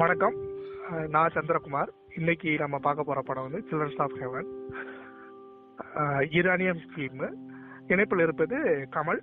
[0.00, 0.36] வணக்கம்.
[1.14, 1.90] நான் சந்திரகுமார்.
[2.18, 4.48] இன்னைக்கு நம்ம பார்க்க போற படம் வந்து children's of heaven
[6.38, 7.24] Iranian film
[7.92, 8.56] இணைப்பில் இருப்பது
[8.94, 9.20] கமல்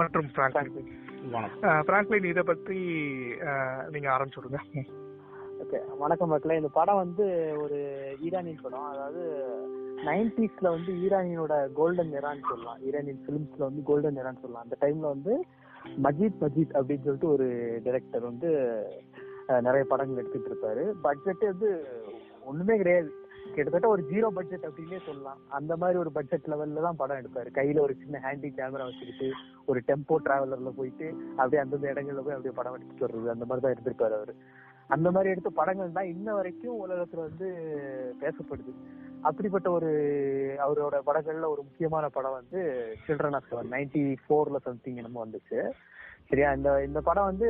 [0.00, 0.90] மற்றும் பிராங்க்லின்
[1.88, 2.78] பிராங்க்லின் இதை பத்தி
[3.94, 4.60] நீங்க ஆரம்பிச்சுடுங்க.
[5.62, 6.58] ஓகே வணக்கம் மக்களே.
[6.62, 7.26] இந்த படம் வந்து
[7.62, 7.80] ஒரு
[8.26, 8.90] ஈரானியன் படம்.
[8.92, 9.24] அதாவது
[10.08, 12.80] நைன்டிஸ்ல வந்து ஈரானியனோட கோல்டன் எரான்னு சொல்லலாம்.
[12.88, 14.66] ஈரானியன் பிலிம்ஸ்ல வந்து கோல்டன் எரான்னு சொல்லலாம்.
[14.66, 15.34] அந்த டைம்ல வந்து
[16.04, 17.46] மஜீத் மஜீத் அப்படின்னு சொல்லிட்டு ஒரு
[17.84, 18.50] டைரக்டர் வந்து
[19.48, 20.92] நிறைய படங்கள் எடுத்துட்டு இருப்பாரு.
[21.02, 21.86] பட்ஜெட் வந்து
[22.44, 23.12] ஒண்ணுமே கிடையாது.
[23.54, 25.38] கிட்டத்தட்ட ஒரு ஜீரோ பட்ஜெட் அப்படின்னே சொல்லலாம்.
[25.48, 27.48] அந்த மாதிரி ஒரு பட்ஜெட் லெவல்ல தான் படம் எடுப்பாரு.
[27.54, 29.30] கையில ஒரு சின்ன ஹேண்டி கேமரா வச்சுக்கிட்டு
[29.66, 33.74] ஒரு டெம்போ டிராவலர்ல போயிட்டு அப்படியே அந்தந்த இடங்கள்ல போய் அப்படியே படம் எடுத்துட்டு வர்றது அந்த மாதிரி தான்
[33.74, 34.34] எடுத்திருப்பாரு அவரு.
[34.86, 37.48] அந்த மாதிரி எடுத்த படங்கள் தான் இன்ன வரைக்கும் உலகத்துல வந்து
[38.20, 38.72] பேசப்படுது.
[39.20, 39.90] அப்படிப்பட்ட ஒரு
[40.58, 42.60] அவரோட படங்கள்ல ஒரு முக்கியமான படம் வந்து
[43.06, 45.70] சில்ட்ரன் ஆஃப் செவன் நைன்டி ஃபோர்ல சம்திங் என்னமோ வந்துச்சு.
[46.28, 46.52] சரியா?
[46.52, 47.48] இந்த இந்த படம் வந்து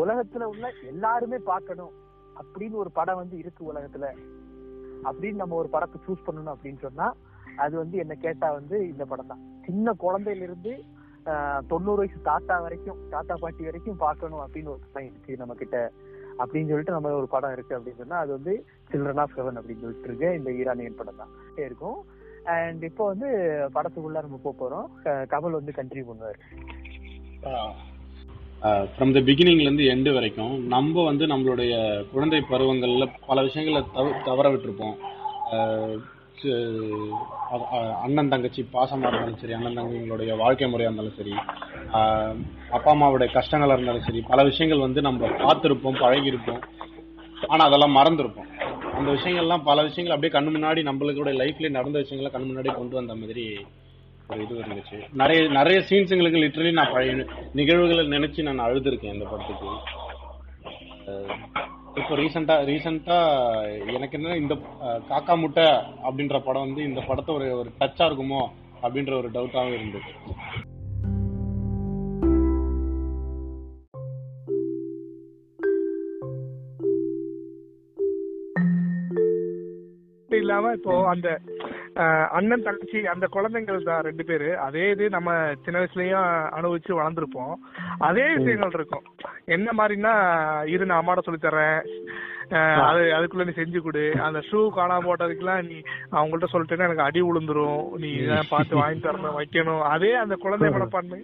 [0.00, 1.94] உலகத்துல உள்ள எல்லாருமே பார்க்கணும்
[2.40, 4.06] அப்படின்னு ஒரு படம் வந்து இருக்கு உலகத்துல.
[5.08, 7.06] அப்படின்னு நம்ம ஒரு படத்தை சூஸ் பண்ணணும் அப்படின்னு சொன்னா
[7.64, 9.42] அது வந்து என்ன கேட்டா வந்து இந்த படம் தான்.
[9.66, 10.72] சின்ன குழந்தையில இருந்து
[11.70, 15.78] தொண்ணூறு வயசு தாத்தா வரைக்கும் தாத்தா பாட்டி வரைக்கும் பார்க்கணும் அப்படின்னு ஒரு படம் இருக்கு நம்ம கிட்ட
[16.40, 18.54] அப்படின்னு சொல்லிட்டு நம்ம ஒரு படம் இருக்கு அப்படின்னு சொன்னா அது வந்து
[18.90, 20.28] சில்ட்ரன் ஆஃப் செவன் அப்படின்னு சொல்லிட்டு இருக்கு.
[20.38, 21.32] இந்த ஈரானியன் படம் தான்.
[21.64, 21.98] இருக்கும்.
[22.54, 23.28] அண்ட் இப்போ வந்து
[23.76, 24.88] படத்துக்குள்ள நம்ம போக போறோம்.
[25.32, 26.40] கமல் வந்து கண்டினியூ பண்ணுவாரு.
[28.64, 34.96] ஃப்ரம் த பிகினிங்லேருந்து எண்டு வரைக்கும் நம்ம வந்து நம்மளுடைய குழந்தை பருவங்களில் பல விஷயங்களை தவ- தவற விட்டுருப்போம்.
[38.02, 41.32] அண்ணன் தங்கச்சி பாசமாக இருந்தாலும் சரி அண்ணன் தங்கைங்களுடைய வாழ்க்கை முறையாக இருந்தாலும் சரி
[42.70, 46.62] அப்பா அம்மாவுடைய கஷ்டங்களாக இருந்தாலும் சரி பல விஷயங்கள் வந்து நம்ம பார்த்துருப்போம் பழகியிருப்போம்.
[47.46, 48.50] ஆனால் அதெல்லாம் மறந்துருப்போம்.
[48.82, 53.14] அந்த விஷயங்கள்லாம் பல விஷயங்கள் அப்படியே கண்ணு முன்னாடி நம்மளுடைய லைஃப்லேயே நடந்த விஷயங்களை கண்ணு முன்னாடி கொண்டு வந்த
[53.14, 53.66] மாதிரி
[54.30, 54.98] ஒரு இது இருந்துச்சு.
[55.20, 57.14] நிறைய நிறைய சீன்ஸுங்களுக்கு லிட்டரலி நான் பழைய
[57.60, 59.70] நிகழ்வுகளை நினைச்சு நான் அழுதுருக்கேன் இந்த படத்துக்கு.
[62.00, 63.16] இப்போ ரீசெண்டா ரீசெண்டா
[63.96, 64.54] எனக்கு என்ன இந்த
[65.10, 65.66] காக்கா முட்டை
[66.06, 68.42] அப்படின்ற படம் வந்து இந்த படத்தை ஒரு ஒரு டச்சா இருக்குமோ
[68.84, 70.14] அப்படின்ற ஒரு டவுட்டாகவும் இருந்துச்சு
[80.78, 81.28] இப்போ அந்த
[82.36, 84.48] அண்ணன் தங்கச்சி அந்த குழந்தைங்கள் தான் ரெண்டு பேரு.
[84.66, 85.30] அதே இது நம்ம
[85.64, 87.54] சின்ன வயசுலயும் அனுபவிச்சு வளர்ந்துருப்போம்.
[88.08, 89.04] அதே விஷயங்கள் இருக்கும்.
[89.56, 90.14] என்ன மாதிரின்னா
[90.74, 91.80] இரு நான் அம்மாட சொல்லி தர்றேன்.
[92.86, 94.02] அது அதுக்குள்ள நீ செஞ்சு கொடு.
[94.24, 95.76] அந்த ஷூ காணாம போட்டதுக்கெல்லாம் நீ
[96.16, 99.84] அவங்கள்ட்ட சொல்லிட்டேன்னா எனக்கு அடி விழுந்துரும் நீ இதான் பார்த்து வாங்கி தரணும் வைக்கணும்.
[99.94, 101.20] அதே அந்த குழந்தை மனப்பான்மை.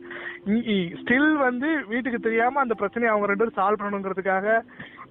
[1.00, 4.46] ஸ்டில் வந்து வீட்டுக்கு தெரியாம அந்த பிரச்சனையை அவங்க ரெண்டு பேரும் சால்வ் பண்ணணுங்கிறதுக்காக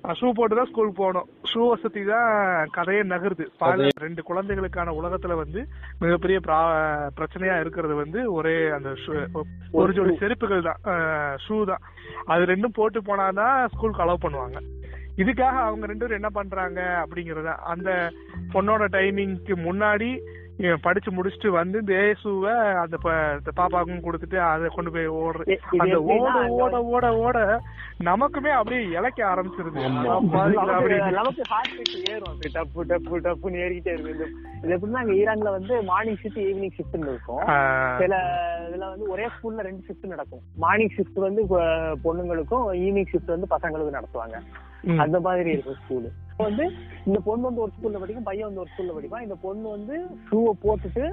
[0.07, 1.29] ஷூ போட்டு தான் ஸ்கூலுக்கு போகணும்.
[1.53, 3.45] ஷூ வசதி தான் கதையே நகருது.
[3.99, 5.67] ரெண்டு குழந்தைகளுக்கான உலகத்துல வந்து
[5.99, 8.93] மிகப்பெரிய பிரா- பிரச்சனையா இருக்கிறது வந்து ஒரே அந்த
[9.71, 10.95] ஒரு ஜோடி செருப்புகள் தான்.
[11.47, 11.81] ஷூ தான்.
[12.25, 14.57] அது ரெண்டும் போட்டு போனாதான் ஸ்கூலுக்கு அலோவ் பண்ணுவாங்க.
[15.17, 18.09] இதுக்காக அவங்க ரெண்டு பேரும் என்ன பண்றாங்க அப்படிங்கறத அந்த
[18.53, 20.19] பொண்ணோட டைமிங்க்கு முன்னாடி
[20.59, 22.97] இவன் படிச்சு முடிச்சுட்டு வந்து இந்த ஏசுவை அந்த
[23.55, 27.37] பாப்பாக்கும் கொடுத்துட்டு அதை கொண்டு போய் ஓடுற இ- இது அந்த ஓட ஓட ஓட ஓட
[28.03, 29.79] நமக்குமே அப்படியே இழைக்க ஆரம்பிச்சிருது.
[31.11, 32.29] நமக்கு ஹார்ட் பீட் ஏறும்.
[32.29, 34.27] அப்படி டப்பு டப்பு டப்புன்னு ஏறிக்கிட்டே இருக்கு
[34.63, 37.41] இது எப்படின்னா அங்க ஈரான்ல வந்து மார்னிங் ஷிஃப்ட் ஈவினிங் ஷிஃப்ட்னு இருக்கும்.
[37.99, 38.13] சில
[38.69, 40.41] இதுல வந்து ஒரே ஸ்கூல்ல ரெண்டு ஷிஃப்ட் நடக்கும்.
[40.57, 41.43] மார்னிங் ஷிஃப்ட் வந்து
[42.05, 44.37] பொண்ணுங்களுக்கும் ஈவினிங் ஷிஃப்ட் வந்து பசங்களுக்கும் நடத்துவாங்க.
[44.97, 46.65] அந்த மாதிரி இருக்கும் ஸ்கூலு வந்து
[47.05, 49.21] இந்த பொண்ணு வந்து ஒரு ஸ்கூல்ல படிக்கும் பையன் வந்து ஒரு ஸ்கூல்ல படிப்பான்.
[49.21, 49.95] இந்த பொண்ணு வந்து
[50.27, 51.03] ஷூவை போட்டுட்டு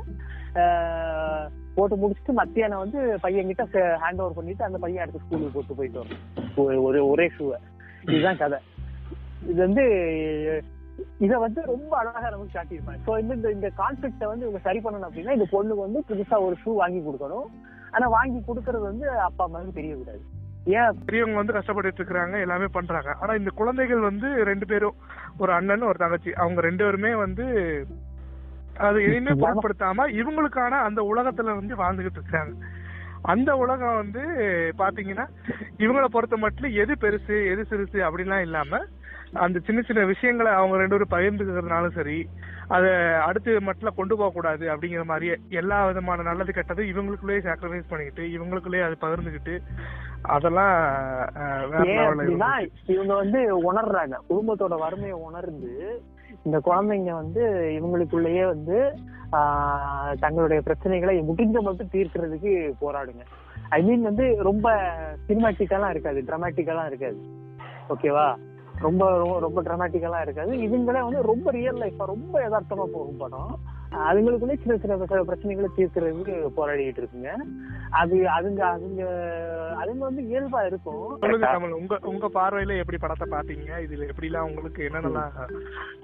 [0.54, 3.64] ஆஹ், போட்டு முடிச்சுட்டு மத்தியானம் வந்து பையன் கிட்ட
[4.02, 6.22] ஹேண்ட் ஓவர் பண்ணிட்டு அந்த பையன் அடுத்த ஸ்கூலுக்கு போட்டு போயிட்டு வரும்.
[6.56, 7.58] ஒ- ஒரு ஒரே ஷூவை
[8.04, 8.58] இதுதான் கதை.
[9.42, 9.84] இது வந்து
[11.18, 15.32] இத வந்து ரொம்ப அழகா நமக்கு காட்டியிருப்பாங்க ஸோ இந்த இந்த கான்செப்டை வந்து இவங்க சரி பண்ணணும் அப்படின்னா
[15.32, 17.48] இந்த பொண்ணுக்கு வந்து புதுசா ஒரு ஷூ வாங்கி கொடுக்கணும்.
[17.90, 20.22] ஆனா வாங்கி கொடுக்கறது வந்து அப்பா அம்மாவுக்கு தெரியக்கூடாது.
[21.06, 23.10] பெரியவங்க வந்து கஷ்டப்பட்டுட்டு இருக்காங்க எல்லாமே பண்றாங்க.
[23.20, 24.96] ஆனா இந்த குழந்தைகள் வந்து ரெண்டு பேரும்
[25.38, 27.46] ஒரு அண்ணன் ஒரு தங்கச்சி அவங்க ரெண்டு பேருமே வந்து
[28.86, 32.54] அது எதையுமே பொருட்படுத்தாம இவங்களுக்கான அந்த உலகத்துல வந்து வாழ்ந்துகிட்டு இருக்காங்க
[33.24, 34.22] அந்த உலகம் வந்து
[34.78, 35.24] பாத்தீங்கன்னா
[35.78, 38.80] இவங்கள பொறுத்த மட்டும் எது பெருசு எது சிறுசு அப்படிலாம் இல்லாம
[39.44, 42.18] அந்த சின்ன சின்ன விஷயங்களை அவங்க ரெண்டு பேரும் பகிர்ந்துக்கிறதுனாலும் சரி
[42.74, 42.90] அதை
[43.26, 48.86] அடுத்து மட்டும் கொண்டு போக கூடாது அப்படிங்கிற மாதிரியே எல்லா விதமான நல்லது கெட்டது இவங்களுக்குள்ளேயே சாக்ரிஃபைஸ் பண்ணிக்கிட்டு இவங்களுக்குள்ளேயே
[48.86, 49.54] அதை பகிர்ந்துக்கிட்டு
[50.36, 50.76] அதெல்லாம்.
[52.94, 53.40] இவங்க வந்து
[53.70, 54.16] உணர்றாங்க.
[54.30, 55.72] குடும்பத்தோட வறுமையை உணர்ந்து
[56.46, 57.44] இந்த குழந்தைங்க வந்து
[57.78, 58.78] இவங்களுக்குள்ளேயே வந்து
[60.24, 63.24] தங்களுடைய பிரச்சனைகளை முடிஞ்ச மட்டும் தீர்க்கிறதுக்கு போராடுங்க.
[63.76, 64.66] ஐ மீன் வந்து ரொம்ப
[65.28, 67.18] சினிமாட்டிக்கெல்லாம் இருக்காது டிராமாட்டிக்கெல்லாம் இருக்காது.
[67.94, 68.26] ஓகேவா
[68.78, 70.56] ரொம்ப ரொம்ப- ரொம்ப டிராமாட்டிக்கெல்லாம் இருக்காது.
[70.56, 73.58] இதுங்களே வந்து ரொம்ப ரியல் லைஃபா ரொம்ப யதார்த்தமா போகும் படம்.
[73.92, 77.28] அதுங்களுக்குள்ளே சின்ன சின்ன பிரச்ச- பிரச்சனைகளை தீர்க்கறதுக்கு போராடிட்டு இருக்குங்க.
[77.90, 79.02] அது அதுங்க அதுங்க
[79.80, 81.20] அதுங்க வந்து இயல்பா இருக்கும்.
[81.72, 85.30] உங்க உங்க பார்வையில எப்படி படத்தை பாத்தீங்க இதுல எப்படி எல்லாம் உங்களுக்கு என்னென்னலாம்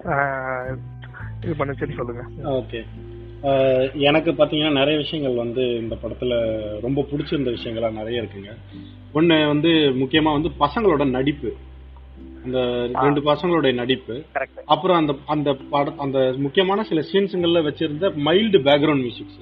[0.03, 0.77] ஆஹ்,
[1.41, 2.23] இது பண்ணுச்சுன்னு சொல்லுங்க.
[2.43, 2.85] ஓகே.
[3.93, 8.55] எனக்கு பார்த்தீங்கன்னா நிறைய விஷயங்கள் வந்து இந்த படத்துல ரொம்ப பிடிச்சிருந்த விஷயங்களா நிறைய இருக்குங்க.
[9.13, 11.53] ஒன்று வந்து முக்கியமா வந்து பசங்களோட நடிப்பு.
[12.45, 12.59] அந்த
[13.03, 14.15] ரெண்டு பசங்களுடைய நடிப்பு.
[14.35, 19.39] கரெக்ட் அப்புறம் அந்த அந்த பட அந்த முக்கியமான சில சீன்ஸுங்கள்ல வச்சிருந்த மைல்டு பேக்ரவுண்ட் மியூசிக்ஸ்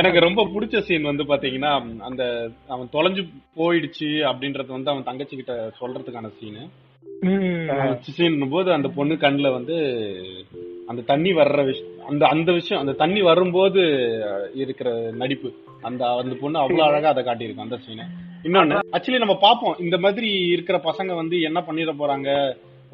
[0.00, 1.72] எனக்கு ரொம்ப பிடிச்ச சீன் வந்து பாத்தீங்கன்னா
[2.08, 2.22] அந்த
[2.68, 3.22] அவன் தொலைஞ்சு
[3.58, 6.62] போயிடுச்சு அப்படின்றது வந்து அவன் தங்கச்சி கிட்ட சொல்றதுக்கான சீனு.
[8.16, 9.76] சீன் போது அந்த பொண்ணு கண்ணுல வந்து
[10.88, 13.82] அந்த தண்ணி வர்ற விஷயம் அந்த அந்த விஷயம் அந்த தண்ணி வரும்போது
[14.62, 14.88] இருக்கிற
[15.22, 15.50] நடிப்பு.
[15.88, 18.06] அந்த அந்த பொண்ணு அவ்வளவு அழகா அதை காட்டியிருக்கும் அந்த சீனை
[18.46, 19.76] இன்னொன்னு ஆக்சுவலி நம்ம பார்ப்போம்.
[19.78, 22.30] இந்த மாதிரி இருக்கிற பசங்க வந்து என்ன பண்ணிட போறாங்க?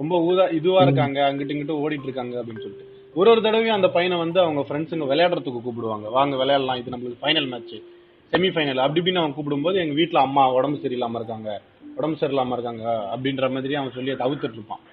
[0.01, 2.87] ரொம்ப ஊதா இதுவா இருக்காங்க அங்கிட்டு இங்கிட்டு ஓடிட்டு இருக்காங்க அப்படின்னு சொல்லிட்டு.
[3.15, 6.09] ஒரு ஒரு தடவையும் அந்த பையனை வந்து அவங்க ஃப்ரெண்ட்ஸுங்க விளையாடுறதுக்கு கூப்பிடுவாங்க.
[6.17, 7.75] வாங்க விளையாடலாம் இது நம்மளுக்கு ஃபைனல் மேட்ச்
[8.33, 11.49] செமி ஃபைனல் அப்படி இப்படின்னு அவங்க கூப்பிடும்போது எங்க வீட்ல அம்மா உடம்பு சரியில்லாம இருக்காங்க.
[11.97, 12.85] உடம்பு சரியில்லாம இருக்காங்க
[13.15, 14.85] அப்படின்ற மாதிரி அவன் சொல்லி தவிர்த்துட்டு இருப்பான்.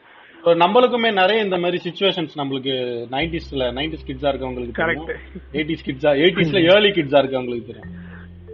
[0.63, 2.74] நம்மளுக்குமே நிறைய இந்த மாதிரி சுச்சுவேஷன்ஸ் நம்மளுக்கு
[3.13, 5.13] நைன்டிஸ்ல நைன்டிஸ் கிட்ஸா இருக்கவங்களுக்கு கரெக்ட்
[5.57, 7.94] எயிட்டிஸ் கிட்ஸா எயிட்டிஸ்ல ஏர்லி கிட்ஸா இருக்கவங்களுக்கு தெரியும்.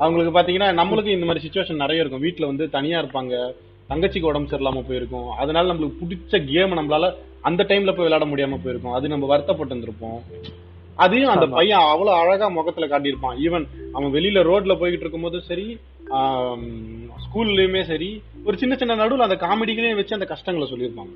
[0.03, 2.23] அவங்களுக்கு பாத்தீங்கன்னா நம்மளுக்கு இந்த மாதிரி சுச்சுவேஷன் நிறைய இருக்கும்.
[2.25, 3.35] வீட்ல வந்து தனியா இருப்பாங்க.
[3.89, 5.29] தங்கச்சிக்கு உடம்பு சரியில்லாம போயிருக்கும்.
[5.43, 7.05] அதனால நம்மளுக்கு பிடிச்ச கேம் நம்மளால
[7.49, 8.95] அந்த டைம்ல போய் விளையாட முடியாம போயிருக்கும்.
[8.97, 10.19] அது நம்ம வருத்தப்பட்டு இருந்திருப்போம்.
[11.03, 13.37] அதையும் அந்த பையன் அவ்வளவு அழகா முகத்துல காட்டியிருப்பான்.
[13.45, 13.65] ஈவன்
[13.97, 15.67] அவன் வெளியில ரோட்ல போய்கிட்டு இருக்கும்போது சரி
[17.23, 18.09] ஸ்கூல்லயுமே சரி
[18.47, 21.13] ஒரு சின்ன சின்ன நடுவுல அந்த காமெடிகளையும் வச்சு அந்த கஷ்டங்களை சொல்லியிருப்பாங்க.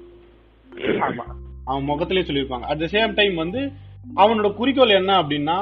[1.70, 2.66] அவன் முகத்திலேயே சொல்லியிருப்பாங்க.
[2.72, 3.62] அட் த சேம் டைம் வந்து
[4.22, 5.57] அவனோட குறிக்கோள் என்ன அப்படின்னா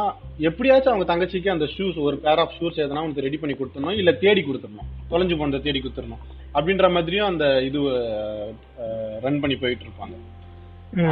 [0.49, 4.11] எப்படியாச்சும் அவங்க தங்கச்சிக்கு அந்த ஷூஸ் ஒரு பேர் ஆஃப் ஷூஸ் எதனா அவனுக்கு ரெடி பண்ணி கொடுத்துடணும் இல்ல
[4.23, 4.89] தேடி கொடுத்துடணும்.
[5.11, 6.23] தொலைஞ்சு போனதை தேடி கொடுத்துடணும்.
[6.55, 7.79] அப்படின்ற மாதிரியும் அந்த இது
[9.25, 10.15] ரன் பண்ணி போயிட்டு இருப்பாங்க.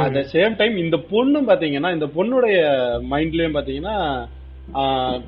[0.04, 2.58] அட் த சேம் டைம் இந்த பொண்ணு பாத்தீங்கன்னா இந்த பொண்ணுடைய
[3.12, 3.96] மைண்ட்லயும் பாத்தீங்கன்னா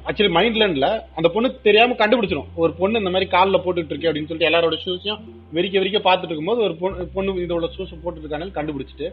[0.09, 4.29] ஆக்சுவலி மைண்ட்ல இல்ல அந்த பொண்ணு தெரியாம கண்டுபிடிச்சிடும் ஒரு பொண்ணு இந்த மாதிரி கால்ல போட்டுட்டு இருக்கே அப்படின்னு
[4.29, 5.23] சொல்லிட்டு எல்லாரோட ஷூஸையும்
[5.57, 9.09] வெறிக்க வெறிக்க பாத்துட்டு இருக்கும்போது ஒரு பொண்ணு பொண்ணு இதோட ஷூஸ் போட்டுட்டு இருக்கானு கண்டுபிடிச்சிட்டு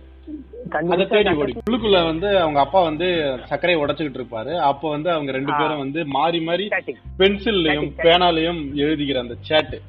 [0.93, 1.55] அதை தேடி ஓடி.
[1.67, 3.07] உள்ளுக்குள்ள வந்து அவங்க அப்பா வந்து
[3.49, 4.53] சர்க்கரையை உடைச்சுக்கிட்டு இருப்பாரு.
[4.69, 6.67] அப்ப வந்து அவங்க ரெண்டு பேரும் வந்து மாறி மாறி.
[7.21, 9.79] பென்சில்லையும் பேனாலையும் எழுதிக்கிற அந்த சேட்டு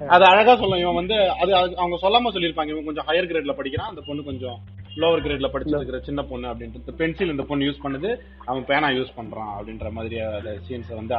[0.00, 2.72] அது அழகா சொல்லும் இவன் வந்து அது அது அவங்க சொல்லாம சொல்லியிருப்பாங்க.
[2.74, 3.92] இவன் கொஞ்சம் ஹையர் கிரேட்ல படிக்கிறான்.
[3.92, 4.58] அந்த பொண்ணு கொஞ்சம்
[4.96, 8.10] லோவர் கிரேட்ல படிச்சிட்டு இருக்கிற சின்ன பொண்ணு அப்படின்ட்டு பென்சில் இந்த பொண்ணு யூஸ் பண்ணுது
[8.44, 11.14] அவன் பேனா யூஸ் பண்றான் அப்படின்ற மாதிரி அந்த சீன்ஸ் வந்து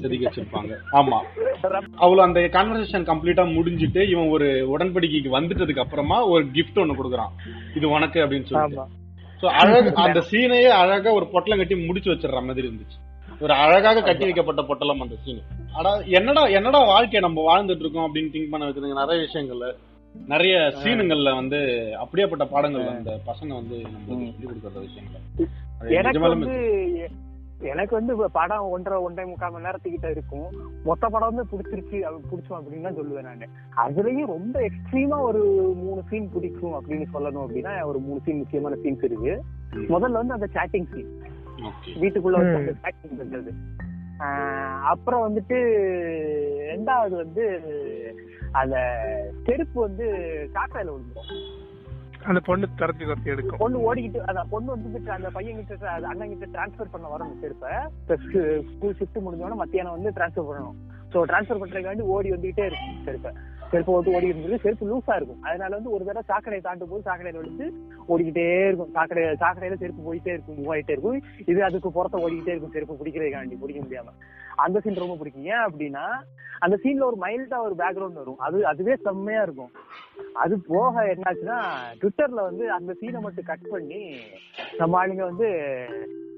[0.00, 1.18] செதுக்கி வச்சிருப்பாங்க ஆமா.
[1.98, 7.32] அவ்வளவு அந்த கான்வர்சேஷன் கம்ப்ளீட்டா முடிஞ்சிட்டு இவன் ஒரு உடன்படிக்கைக்கு வந்துட்டதுக்கு அப்புறமா ஒரு gift ஒண்ணு கொடுக்குறான்.
[7.76, 8.88] இது உனக்கு அப்படின்னு சொல்லிட்டு.
[9.40, 12.98] சோ அழகு அந்த சீனையே அழகா ஒரு பொட்டலம் கட்டி முடிச்சு வச்சிடுற மாதிரி இருந்துச்சு.
[13.40, 15.40] ஒரு அழகாக கட்டி வைக்கப்பட்ட பொட்டலம் அந்த சீன்
[15.78, 19.68] ஆனா என்னடா என்னடா வாழ்க்கைய நம்ம வாழ்ந்துட்டு இருக்கோம் அப்படின்னு திங்க் பண்ண வச்சிருங்க நிறைய விஷயங்கள்ல.
[20.26, 25.46] நிறைய சீனுங்கள்ல வந்து அப்படியேப்பட்ட பாடங்கள் அந்த பசங்க வந்து சொல்லி கொடுக்கற விஷயங்கள்.
[25.88, 27.10] எனக்கு வந்து
[27.60, 30.46] எனக்கு வந்து படம் ஒன்றரை ஒன்றரை முக்கால் மணி நேரத்துக்கிட்ட இருக்கும்.
[30.84, 33.48] மொத்த படம் பிடிச்சிருச்சு அது பிடிச்சோம் அப்படின்னு தான் சொல்லுவேன் நானு.
[33.76, 39.04] அதுலயும் ரொம்ப எக்ஸ்ட்ரீமா ஒரு மூணு சீன் பிடிக்கும் அப்படின்னு சொல்லணும் அப்படின்னா ஒரு மூணு சீன் முக்கியமான சீன்ஸ்
[39.04, 39.42] இருக்கு.
[39.72, 41.22] முதல்ல வந்து அந்த சாட்டிங் சீன்
[41.56, 42.00] ஓகே.
[42.00, 43.50] வீட்டுக்குள்ள வந்து சாட்டிங் பண்றது.
[44.18, 45.54] ஆஹ் அப்புறம் வந்துட்டு
[46.74, 47.60] ரெண்டாவது வந்து
[48.60, 48.76] அந்த
[49.46, 50.06] செருப்பு வந்து
[50.56, 51.30] காக்காயில விழுந்துரும்.
[52.30, 53.60] அந்த பொண்ணு துரத்தி துரத்தி எடுக்கும்.
[53.62, 57.72] பொண்ணு ஓடிக்கிட்டு அந்த பொண்ணு வந்து அந்த பையன் கிட்ட அந்த அண்ணன் கிட்ட டிரான்ஸ்ஃபர் பண்ண வரணும் செருப்பை.
[58.74, 60.78] ஸ்கூல் ஷிஃப்ட் முடிஞ்சோடனே மத்தியானம் வந்து டிரான்ஸ்ஃபர் பண்ணணும்.
[61.12, 63.32] ஸோ டிரான்ஸ்ஃபர் பண்றதுக்காண்டி ஓடி வந்துகிட்டே இருக்கும் செருப்பை.
[63.72, 65.42] செருப்பை வந்து ஓடி இருந்தது செருப்பு லூஸா இருக்கும்.
[65.42, 67.66] அதனால வந்து ஒரு தடவை சாக்கடையை தாண்டும் போது சாக்கடையில வலிச்சு
[68.12, 68.92] ஓடிக்கிட்டே இருக்கும்.
[68.96, 71.18] சாக்கடை சாக்கடையில செருப்பு போயிட்டே இருக்கும் மூவ் ஆயிட்டே இருக்கும்.
[71.52, 74.14] இது அதுக்கு புறத்த ஓடிக்கிட்டே இருக்கும் செருப்பு பிடிக்கிறதுக்காண்டி பிடிக்க முடியாம.
[74.64, 75.46] அந்த சீன் ரொம்ப பிடிக்கும்.
[75.52, 76.06] ஏன் அப்படின்னா
[76.64, 78.40] அந்த சீன்ல ஒரு மைல்டா ஒரு பேக்ரவுண்ட் வரும்.
[78.46, 79.72] அது அதுவே செம்மையா இருக்கும்.
[80.42, 81.56] அது போக என்னாச்சுன்னா
[82.00, 84.02] ட்விட்டர்ல வந்து அந்த சீனை மட்டும் கட் பண்ணி
[84.78, 85.48] நம்ம ஆளுங்க வந்து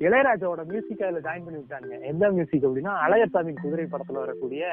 [0.06, 4.64] இளையராஜாவோட மியூசிக் அதுல ஜாயின் பண்ணி விட்டாங்க எந்த மியூசிக் அப்படின்னா அழகர்சாமி குதிரை படத்துல வரக்கூடிய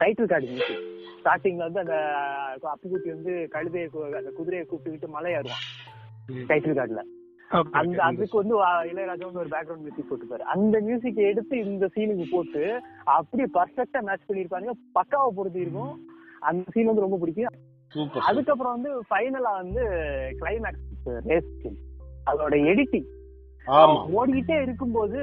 [0.00, 0.58] டைட்டில் கார்டு
[1.22, 1.96] ஸ்டார்டிங்ல வந்து அந்த
[2.74, 3.86] அப்புக்குட்டி வந்து கழுதையை
[4.20, 5.64] அந்த குதிரையை கூப்பிட்டுக்கிட்டு மலை ஏறுவான்
[6.50, 7.02] டைட்டில் கார்டுல
[7.78, 7.98] அந்த.
[8.08, 8.56] அதுக்கு வந்து
[8.90, 10.44] இளையராஜா வந்து ஒரு பேக்ரவுண்ட் மியூசிக் போட்டுப்பாரு.
[10.54, 12.62] அந்த மியூசிக் எடுத்து இந்த சீனுக்கு போட்டு
[13.16, 15.94] அப்படியே பர்ஃபெக்டா மேட்ச் பண்ணிருப்பாங்க பக்காவா பொருத்தி இருக்கும்.
[16.48, 17.56] அந்த சீன் வந்து ரொம்ப பிடிக்கும்.
[18.28, 19.84] அதுக்கப்புறம் வந்து ஃபைனலா வந்து
[20.40, 21.50] கிளைமேக்ஸ் ரேஸ்
[22.30, 23.08] அதோட எடிட்டிங்
[23.70, 25.18] ஓடிக்கிட்டே இருக்கும்போது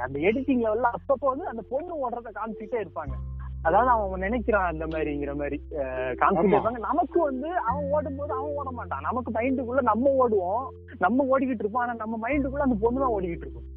[0.00, 3.14] அந்த எடிட்டிங் லெவல்ல அப்பப்போ வந்து அந்த பொண்ணு ஓடுறத காமிச்சிட்டே இருப்பாங்க.
[3.62, 5.62] அதாவது அவன் நினைக்கிறான் அந்த மாதிரிங்கிற மாதிரி.
[5.70, 6.78] இருப்பாங்க.
[6.78, 9.00] நமக்கு வந்து அவன் ஓடும்போது அவன் ஓட மாட்டான்.
[9.00, 10.66] நமக்கு மைண்டுக்குள்ள நம்ம ஓடுவோம்.
[10.98, 11.82] நம்ம ஓடிக்கிட்டு இருப்போம்.
[11.82, 13.68] ஆனா நம்ம மைண்டுக்குள்ள அந்த பொண்ணு தான் ஓடிக்கிட்டு இருக்கும்.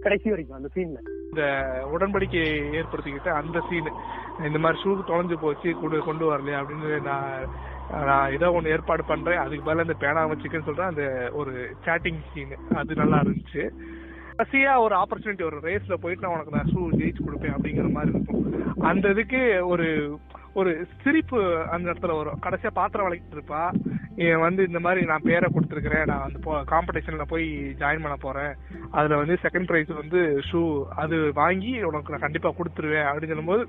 [0.00, 0.98] கடைசி வரைக்கும் அந்த சீன்ல
[1.94, 2.42] உடன்படிக்கை
[2.80, 3.88] ஏற்படுத்திக்கிட்டு அந்த சீன்
[4.46, 7.48] இந்த மாதிரி ஷூ தொலைஞ்சு போச்சு கொண்டு கொண்டு வரலையா அப்படின்னு நான்
[7.90, 9.38] நான் ஏதோ ஒன்று ஏற்பாடு பண்றேன்.
[9.38, 10.86] அதுக்கு பதிலாக இந்த பேனா வச்சுக்கன்னு சொல்றேன்.
[10.86, 13.68] அந்த ஒரு சாட்டிங் சீன் அது நல்லா இருந்துச்சு.
[14.38, 18.74] கடைசியா ஒரு ஆப்பர்ச்சுனிட்டி ஒரு ரேஸ்ல போயிட்டு நான் உனக்கு நான் ஷூ ஜெயிச்சு கொடுப்பேன் அப்படிங்கிற மாதிரி இருக்கும்.
[18.80, 20.18] அந்த இதுக்கு ஒரு
[20.54, 22.38] ஒரு சிரிப்பு அந்த இடத்துல வரும்.
[22.42, 23.70] கடைசியா பாத்திரம் வளைக்கிட்டு இருப்பா.
[24.24, 26.06] இவன் வந்து இந்த மாதிரி நான் பேரை கொடுத்துருக்கிறேன்.
[26.10, 26.40] நான் வந்து
[26.72, 27.46] காம்படிஷன்ல போய்
[27.82, 28.52] ஜாயின் பண்ண போறேன்.
[28.98, 30.62] அதுல வந்து செகண்ட் ப்ரைஸ் வந்து ஷூ
[31.02, 33.64] அது வாங்கி உனக்கு நான் கண்டிப்பா கொடுத்துருவேன் அப்படின்னு சொல்லும்போது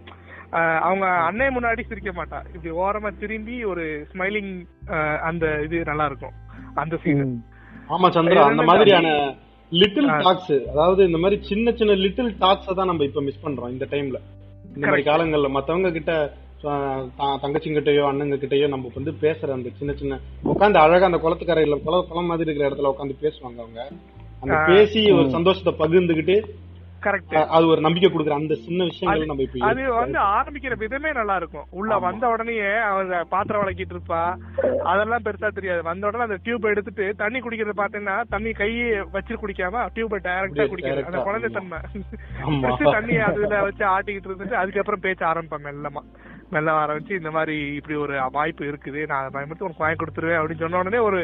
[0.87, 2.39] அவங்க அன்னை முன்னாடி சிரிக்க மாட்டா.
[2.53, 4.53] இப்படி ஓரமா திரும்பி ஒரு ஸ்மைலிங்
[5.29, 6.35] அந்த இது நல்லா இருக்கும்.
[6.83, 7.25] அந்த சீன்
[7.95, 8.47] ஆமா சந்திரா.
[8.51, 9.09] அந்த மாதிரியான
[9.71, 10.09] லிட்டில்.
[10.27, 14.19] டாக்ஸ் அதாவது இந்த மாதிரி சின்ன சின்ன லிட்டில் டாக்ஸ் தான் நம்ம இப்ப மிஸ் பண்றோம் இந்த டைம்ல
[14.75, 15.05] இந்த மாதிரி.
[15.09, 15.49] காலங்கள்ல.
[15.57, 16.13] மத்தவங்க கிட்ட
[17.41, 22.25] தங்கச்சிங்கிட்டயோ அண்ணங்க கிட்டயோ நம்ம வந்து பேசுற அந்த சின்ன சின்ன உட்காந்து அழகா அந்த குளத்துக்கரையில குள குளம்
[22.25, 23.81] மாதிரி இருக்கிற இடத்துல உட்காந்து பேசுவாங்க அவங்க.
[24.41, 24.55] அந்த.
[24.67, 26.37] பேசி ஒரு சந்தோஷத்தை பகிர்ந்துகிட்டு
[27.49, 31.67] அது ஒரு நம்பிக்கை கொடுக்குற அந்த சின்ன விஷயங்கள் நம்ம இப்ப அது வந்து ஆரம்பிக்கிற விதமே நல்லா இருக்கும்.
[31.71, 31.97] உள்ள.
[31.97, 32.97] வந்த உடனே அவ
[33.29, 34.21] பாத்திரம் வளக்கிட்டு இருப்பா.
[34.83, 35.83] அதெல்லாம் பெருசா தெரியாது.
[35.83, 41.09] வந்த உடனே அந்த டியூப் எடுத்துட்டு தண்ணி குடிக்கிறத பாத்தீங்கன்னா தண்ணி கையை வச்சு குடிக்காம டியூபை டைரக்டா குடிக்கிறது
[41.09, 41.49] அந்த குழந்தை.
[41.49, 41.79] தன்மை.
[42.97, 46.03] தண்ணியை அதுல வச்சு ஆட்டிக்கிட்டு இருந்துட்டு அதுக்கப்புறம் பேச்ச ஆரம்பிப்பேன் மெல்லமா.
[46.53, 49.01] மெல்ல ஆரம்பிச்சு இந்த மாதிரி இப்படி ஒரு வாய்ப்பு இருக்குது.
[49.11, 51.19] நான் பயன்படுத்தி உனக்கு வாங்கி கொடுத்துருவேன் அப்படின்னு சொன்ன உடனே ஒரு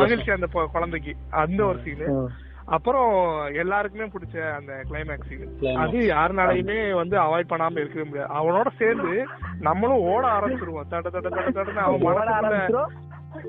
[0.00, 1.14] மகிழ்ச்சி அந்த குழந்தைக்கு.
[1.42, 2.08] அந்த ஒரு சீனு
[2.76, 3.10] அப்புறம்
[3.62, 5.32] எல்லாருக்குமே பிடிச்ச அந்த கிளைமேக்ஸ்.
[5.82, 8.30] அது யாருனாலையுமே வந்து அவாய்ட் பண்ணாம இருக்கவே முடியாது.
[8.38, 9.14] அவனோட சேர்ந்து
[9.66, 10.88] நம்மளும் ஓட ஆரம்பிச்சிருவோம்.
[10.92, 12.00] தட தட தட தடன்னு அவன்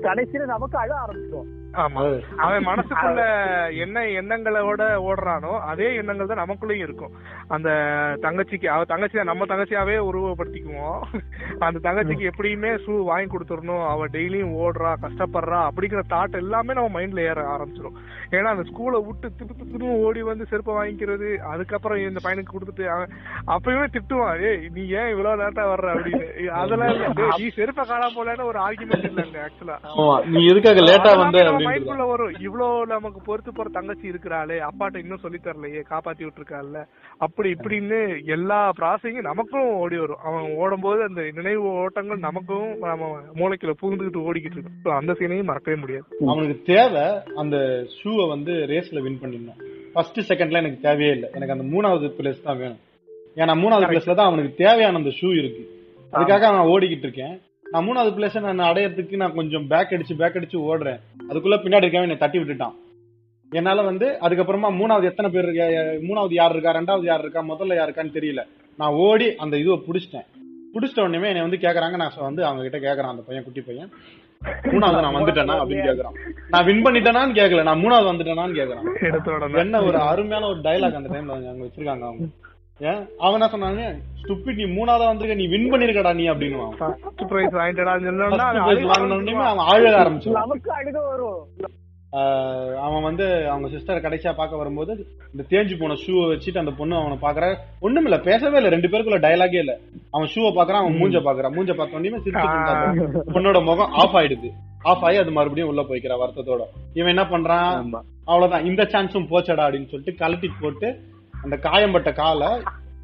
[0.06, 1.48] கடைசியில நமக்கு அழ ஆரம்பிச்சிரும்.
[1.76, 2.02] ஆமா.
[2.38, 3.22] அவன் மனசுக்குள்ள
[3.84, 7.12] என்ன எண்ணங்களோட ஓடுறானோ அதே எண்ணங்கள் தான் நமக்குள்ளயும் இருக்கும்.
[7.48, 7.68] அந்த
[8.22, 11.00] தங்கச்சிக்கு அவ தங்கச்சி நம்ம தங்கச்சியாவே உருவப்படுத்திக்குவோம்
[11.60, 13.54] அந்த தங்கச்சிக்கு எப்படியுமே ஷூ வாங்கி கொடுத்துடணும்.
[13.90, 17.98] அவ டெய்லியும் ஓடுறா கஷ்டப்படுறா அப்படிங்கிற தாட் எல்லாமே நம்ம மைண்ட்ல ஏற ஆரம்பிச்சிடும்
[18.32, 23.12] ஏன்னா அந்த ஸ்கூலை விட்டு திருப்பி திரும்ப ஓடி வந்து செருப்பை வாங்கிக்கிறது அதுக்கப்புறம் இந்த பையனுக்கு கொடுத்துட்டு அவன்
[23.54, 25.88] அப்பயுமே திட்டுவான் ஏய் நீ ஏன் இவ்வளவு லேட்டா வர்ற?
[25.94, 26.24] அப்படின்னு.
[26.58, 27.06] அதெல்லாம் இல்ல.
[27.38, 29.76] நீ செருப்பை காணாம போலன்னு ஒரு ஆர்குமெண்ட் இல்லங்க ஆக்சுவலா
[30.32, 32.32] நீ எதுக்காக லேட்டா வந்த மைண்ட்குள்ள வரும்.
[32.46, 36.80] இவ்ளோ நமக்கு பொறுத்து போற தங்கச்சி இருக்கிறாளே அப்பாட்ட இன்னும் சொல்லி தரலையே காப்பாத்தி விட்டுருக்காள்ல.
[37.18, 37.98] அப்படி இப்படின்னு
[38.36, 40.22] எல்லா ப்ராசஸிங்கும் நமக்கும் ஓடி வரும்.
[40.24, 46.06] அவன் ஓடும்போது அந்த நினைவு ஓட்டங்கள் நமக்கும் நம்ம மூளைக்குள்ள புகுந்துகிட்டு ஓடிக்கிட்டு இருக்கும் அந்த சீனையும் மறக்கவே முடியாது.
[46.32, 47.06] அவனுக்கு தேவை
[47.36, 47.56] அந்த
[47.96, 49.60] ஷூவை வந்து ரேஸ்ல வின் பண்ணிடணும்.
[49.94, 51.28] ஃபர்ஸ்ட் செகண்ட்ல எனக்கு தேவையே இல்லை.
[51.34, 52.82] எனக்கு அந்த மூணாவது பிளேஸ் தான் வேணும்.
[53.36, 55.62] ஏன்னா மூணாவது பிளேஸ்ல தான் அவனுக்கு தேவையான அந்த ஷூ இருக்கு.
[56.12, 57.34] அதுக்காக நான் ஓடிக்கிட்டு இருக்கேன்.
[57.70, 61.00] நான் மூணாவது பிளேஸ் நான் அடையறதுக்கு நான் கொஞ்சம் பேக் அடிச்சு பேக் அடிச்சு ஓடுறேன்.
[61.28, 62.74] அதுக்குள்ள பின்னாடி இருக்கவன் என்னை தட்டி விட்டுட்டான்.
[63.50, 65.48] என்னால வந்து அதுக்கப்புறமா மூணாவது எத்தனை பேர்
[66.02, 68.42] மூணாவது யார் இருக்கா ரெண்டாவது யார் இருக்கா முதல்ல யார் இருக்கான்னு தெரியல.
[68.76, 70.26] நான் ஓடி அந்த இதுவை புடிச்சிட்டேன்.
[70.74, 71.96] புடிச்சிட்ட உடனே என்னை வந்து கேக்குறாங்க.
[71.96, 73.90] நான் வந்து அவங்க கிட்ட கேக்குறேன் அந்த பையன் குட்டி பையன்.
[74.62, 76.16] மூணாவது நான் வந்துட்டேனா அப்படின்னு கேக்குறான்.
[76.48, 77.62] நான் வின் பண்ணிட்டேனான்னு கேக்கல.
[77.62, 79.58] நான் மூணாவது வந்துட்டேனான்னு கேக்குறான்.
[79.58, 82.26] என்ன ஒரு அருமையான ஒரு டயலாக் அந்த டைம்ல அங்க வச்சிருக்காங்க அவங்க.
[82.80, 83.82] அவன் என்ன சொன்னாங்க?
[84.20, 90.38] ஸ்டூபிட் நீ மூணாவதா வந்திருக்க நீ வின் பண்ணிருக்கடா நீ அப்படின்னு ஃபர்ஸ்ட் பிரைஸ் வாங்கிட்டடா அவன் அழுக ஆரம்பிச்சான்
[90.40, 91.40] நமக்கு அழுக வரும்.
[92.84, 94.92] அவன் வந்து அவங்க சிஸ்டர் கடைசியா பார்க்க வரும்போது
[95.32, 97.46] இந்த தேஞ்சு போன ஷூவை வச்சுட்டு அந்த பொண்ணு அவனை பாக்குற
[97.80, 98.68] ஒண்ணும் இல்ல பேசவே இல்ல.
[98.68, 99.72] ரெண்டு பேருக்குள்ள டயலாகே இல்ல.
[100.10, 104.16] அவன் ஷூவை பாக்குறான் அவன் மூஞ்ச பாக்குறான் மூஞ்ச பார்த்த உடனே சிரிச்சுட்டு இருந்தா அந்த பொண்ணோட முகம் ஆஃப்
[104.16, 104.50] ஆயிடுது.
[104.82, 106.62] ஆஃப் ஆகி அது மறுபடியும் உள்ள போய்க்கிறா வருத்தத்தோட.
[106.94, 107.70] இவன் என்ன பண்றான்?
[108.30, 108.64] அவ்வளவுதான்.
[108.64, 110.88] இந்த சான்ஸும் போச்சடா அப்படின்னு சொல்லிட்டு கழட்டி போட்டு
[111.42, 112.48] அந்த காயம்பட்ட காலை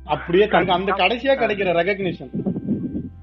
[0.05, 2.31] அப்படியே அந்த கடைசியா கிடைக்கிற ரெகக்னிஷன்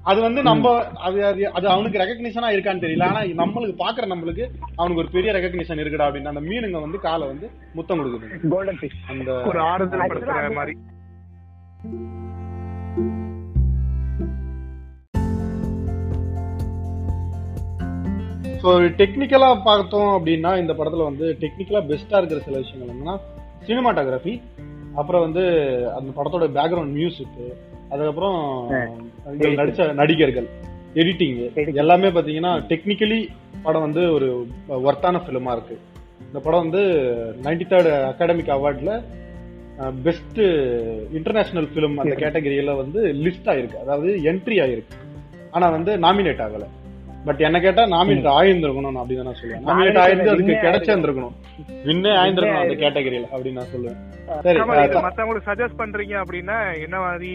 [0.02, 3.02] அது வந்து நம்ம அது அது- அவனுக்கு ரெகக்னிஷனா இருக்கான்னு தெரியல.
[3.02, 6.24] ஆனா நம்மளுக்கு பாக்குற நம்மளுக்கு அவனுக்கு ஒரு பெரிய ரெகக்னிஷன் இருக்குடா அப்படின்னு.
[6.24, 8.48] அந்த மீனுங்க வந்து காலை வந்து முத்தம் கொடுக்குது.
[8.48, 10.76] கோல்டன் ஃபிஷ் அந்த ஒரு ஆறுதல் மாதிரி.
[18.62, 18.66] ஸோ
[18.98, 23.20] டெக்னிக்கலா பார்த்தோம் அப்படின்னா இந்த படத்துல வந்து டெக்னிக்கலா பெஸ்டா இருக்கிற சில விஷயங்கள் என்னன்னா
[23.66, 24.40] சினிமாட்டோகிராஃபி
[24.94, 25.44] அப்புறம் வந்து
[25.98, 27.38] அந்த படத்தோட பேக்ரவுண்ட் மியூசிக்
[27.90, 28.70] அதுக்கப்புறம்
[29.38, 30.48] நடிச்ச நடிகர்கள்
[30.94, 31.74] எடிட்டிங்.
[31.74, 33.28] எல்லாமே பாத்தீங்கன்னா டெக்னிக்கலி
[33.62, 35.78] படம் வந்து ஒரு ஒர்த்தான ஃபிலிமா இருக்கு.
[36.26, 36.82] இந்த படம் வந்து
[37.42, 39.02] நைன்டி தேர்ட் அகாடமிக் அவார்ட்ல
[40.02, 40.40] பெஸ்ட்
[41.18, 43.76] இன்டர்நேஷனல் ஃபிலிம் அந்த கேட்டகரியில வந்து லிஸ்ட் ஆயிருக்கு.
[43.76, 44.96] அதாவது என்ட்ரி ஆயிருக்கு.
[45.50, 46.66] ஆனா வந்து நாமினேட் ஆகல.
[47.24, 49.64] பட் என்ன கேட்டா நாமினேட் ஆயிருந்திருக்கணும் அப்படின்னு நான் சொல்லுவேன்.
[49.68, 51.34] நாமினேட் ஆயிருந்து அதுக்கு கிடைச்சிருந்திருக்கணும்.
[51.84, 53.98] வின்னே ஆயிருந்திருக்கணும் அந்த கேட்டகரியில அப்படின்னு நான் சொல்லுவேன்.
[54.30, 57.30] மத்தவங்களுக்கு சஜஸ்ட் பண்றீங்க அப்படின்னா என்ன மாதிரி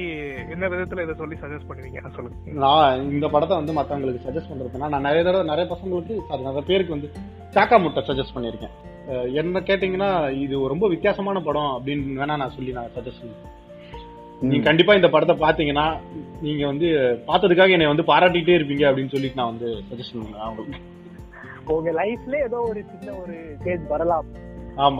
[0.53, 2.01] என்ன விதத்துல இதை சொல்லி சஜஸ்ட் பண்ணுவீங்க?
[2.17, 2.53] சொல்லுங்க.
[2.63, 6.95] நான் இந்த படத்தை வந்து மத்தவங்களுக்கு சஜஸ்ட் பண்றதுன்னா நான் நிறைய தடவை நிறைய பசங்களுக்கு சாரி நிறைய பேருக்கு
[6.95, 7.09] வந்து
[7.55, 8.73] சாக்கா முட்டை சஜஸ்ட் பண்ணியிருக்கேன்.
[9.41, 10.09] என்ன கேட்டீங்கன்னா
[10.45, 13.53] இது ரொம்ப வித்தியாசமான படம் அப்படின்னு வேணா நான் சொல்லி நான் சஜஸ்ட் பண்ணுவேன்.
[14.49, 15.87] நீங்க கண்டிப்பா இந்த படத்தை பாத்தீங்கன்னா
[16.45, 16.87] நீங்க வந்து
[17.29, 20.43] பார்த்ததுக்காக என்னை வந்து பாராட்டிட்டே இருப்பீங்க அப்படின்னு சொல்லிட்டு நான் வந்து சஜஸ்ட் பண்ணுவேன்.
[20.47, 20.81] அவங்களுக்கு
[21.75, 23.35] உங்க லைஃப்ல ஏதோ ஒரு சின்ன ஒரு
[23.65, 24.27] சேஞ்ச் வரலாம்.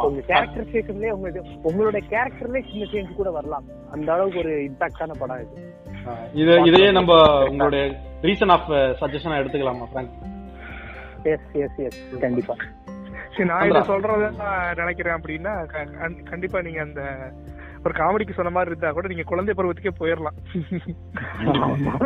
[0.04, 3.66] உங்க கேரக்டரைசேஷன்லயே உங்களுக்கு உங்களோட கேரக்டர்லயே சின்ன சேஞ்ச் கூட வரலாம்.
[3.92, 5.64] அந்த அளவுக்கு ஒரு இம்பாக்டான படம் இது.
[6.06, 7.14] அஹ் இது இதையே நம்ம
[7.48, 7.84] உங்களுடைய
[8.22, 8.70] ரீசன் ஆஃப்
[9.02, 10.16] சஜஷனா எடுத்துக்கலாமா ஃப்ராங்க்
[11.26, 12.56] எஸ் எஸ் எஸ் கண்டிப்பா.
[13.46, 15.54] நான் இதை சொல்றத நான் நினைக்கிறேன் அப்படின்னா
[16.24, 17.02] கண்டிப்பா நீங்க அந்த
[17.84, 20.38] ஒரு காமெடிக்கு சொன்ன மாதிரி இருந்தா கூட நீங்க குழந்தை பருவத்துக்கே போயிடலாம்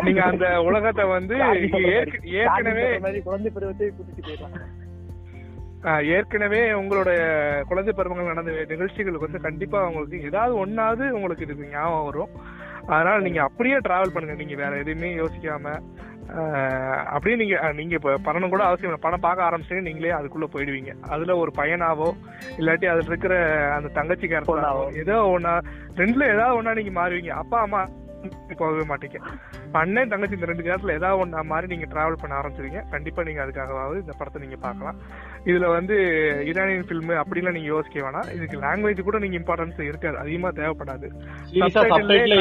[0.03, 1.35] நீங்க அந்த உலகத்தை வந்து
[1.91, 2.85] ஏற்க- ஏற்கனவே
[3.21, 4.57] குழந்தை பருவத்தை கூட்டிட்டு போயிடலாம்
[6.15, 7.09] ஏற்கனவே உங்களோட
[7.69, 12.33] குழந்தை பருவங்கள் நடந்த நிகழ்ச்சிகளுக்கு வந்து கண்டிப்பா உங்களுக்கு ஏதாவது ஒன்னாவது உங்களுக்கு இது ஞாபகம் வரும்.
[12.93, 14.35] அதனால நீங்க அப்படியே டிராவல் பண்ணுங்க.
[14.43, 15.73] நீங்க வேற எதுவுமே யோசிக்காம
[17.05, 19.03] அப்படியே நீங்க நீங்க இப்ப படம் கூட அவசியம் இல்லை.
[19.05, 20.91] படம் பார்க்க ஆரம்பிச்சு நீங்களே அதுக்குள்ள போயிடுவீங்க.
[21.13, 22.09] அதுல ஒரு பையனாவோ
[22.57, 23.35] இல்லாட்டி அதுல இருக்கிற
[23.77, 25.53] அந்த தங்கச்சி கேரக்டராவோ ஏதோ ஒன்னா
[26.01, 27.31] ரெண்டுல ஏதாவது ஒன்னா நீங்க மாறுவீங்க.
[27.43, 27.81] அப்பா அம்மா
[28.59, 29.19] போகவே மாட்டீங்க.
[29.81, 32.81] அண்ணன் தங்கச்சி இந்த ரெண்டு நேரத்துல ஏதாவது ஒண்ணா மாதிரி நீங்க டிராவல் பண்ண ஆரம்பிச்சிருவீங்க.
[32.93, 34.99] கண்டிப்பா நீங்க அதுக்காகவாவது இந்த படத்தை நீங்க பார்க்கலாம்.
[35.49, 35.95] இதுல வந்து
[36.51, 38.29] ஈரானியன் ஃபில்ம் அப்படிலாம் நீங்க யோசிக்க வேணாம்.
[38.37, 40.17] இதுக்கு லாங்குவேஜ் கூட நீங்க இம்பார்ட்டன்ஸ் இருக்காது.
[40.23, 41.09] அதிகமா தேவைப்படாது.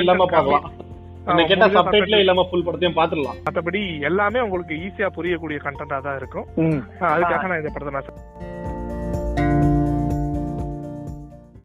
[0.03, 0.69] இல்லாம பார்க்கலாம்.
[3.47, 6.47] மத்தபடி எல்லாமே உங்களுக்கு ஈஸியா புரியக்கூடிய கண்டென்ட்டா தான் இருக்கும்.
[7.15, 8.07] அதுக்காக நான் இந்த படத்தை நான்